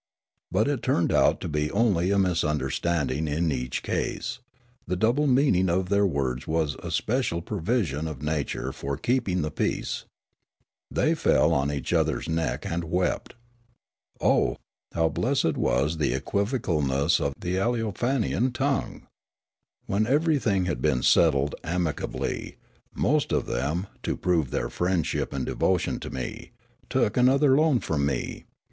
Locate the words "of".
5.69-5.89, 8.07-8.23, 17.21-17.35, 23.31-23.45